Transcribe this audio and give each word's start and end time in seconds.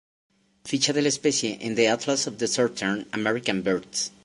Ficha 0.69 0.93
de 0.97 1.03
la 1.03 1.09
especie 1.09 1.59
en 1.61 1.75
The 1.75 1.87
Atlas 1.89 2.25
of 2.25 2.39
Southern 2.49 3.07
African 3.13 3.61
Birds. 3.63 4.11